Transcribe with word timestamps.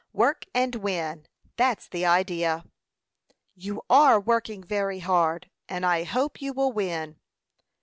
Work 0.13 0.45
and 0.55 0.73
win; 0.77 1.27
that's 1.57 1.87
the 1.87 2.07
idea." 2.07 2.65
"You 3.53 3.83
are 3.87 4.19
working 4.19 4.63
very 4.63 4.97
hard, 4.97 5.47
and 5.69 5.85
I 5.85 6.05
hope 6.05 6.41
you 6.41 6.53
will 6.53 6.71
win." 6.73 7.19